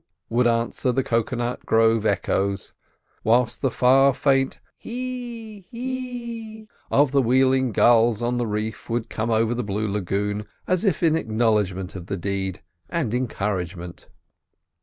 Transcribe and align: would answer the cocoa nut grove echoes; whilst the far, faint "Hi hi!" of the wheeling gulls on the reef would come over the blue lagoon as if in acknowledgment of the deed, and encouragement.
would 0.29 0.47
answer 0.47 0.91
the 0.91 1.03
cocoa 1.03 1.35
nut 1.35 1.63
grove 1.63 2.07
echoes; 2.07 2.73
whilst 3.23 3.61
the 3.61 3.69
far, 3.69 4.15
faint 4.15 4.59
"Hi 4.83 5.63
hi!" 5.71 6.65
of 6.89 7.11
the 7.11 7.21
wheeling 7.21 7.71
gulls 7.71 8.19
on 8.23 8.37
the 8.39 8.47
reef 8.47 8.89
would 8.89 9.11
come 9.11 9.29
over 9.29 9.53
the 9.53 9.63
blue 9.63 9.87
lagoon 9.87 10.47
as 10.65 10.83
if 10.83 11.03
in 11.03 11.15
acknowledgment 11.15 11.93
of 11.95 12.07
the 12.07 12.17
deed, 12.17 12.63
and 12.89 13.13
encouragement. 13.13 14.09